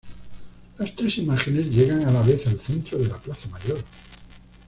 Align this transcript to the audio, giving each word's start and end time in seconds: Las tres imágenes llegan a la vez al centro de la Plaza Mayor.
Las 0.79 0.95
tres 0.95 1.19
imágenes 1.19 1.67
llegan 1.67 2.03
a 2.07 2.11
la 2.11 2.23
vez 2.23 2.47
al 2.47 2.59
centro 2.59 2.97
de 2.97 3.07
la 3.07 3.17
Plaza 3.17 3.47
Mayor. 3.49 3.83